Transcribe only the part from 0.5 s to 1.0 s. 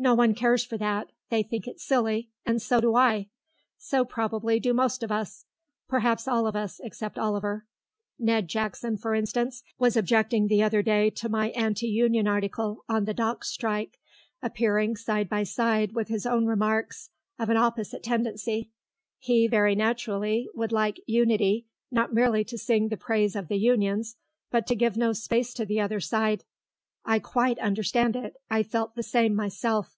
for